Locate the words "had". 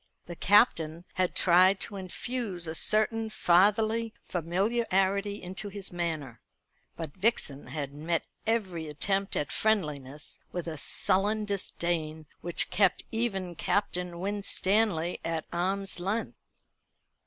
1.13-1.35, 7.67-7.93